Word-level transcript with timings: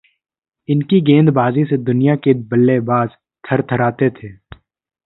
इनकी 0.69 0.99
गेंदबाजी 1.01 1.65
से 1.65 1.77
दुनिया 1.81 2.15
के 2.17 2.33
बल्लेबाज 2.49 3.09
थर्राते 3.43 4.09
थे 4.13 4.35